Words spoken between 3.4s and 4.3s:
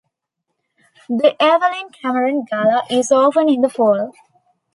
in the fall.